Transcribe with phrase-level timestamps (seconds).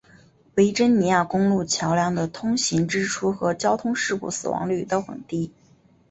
[0.55, 5.51] 维珍尼亚公路桥梁的通行支出和交通事故死亡率都很低。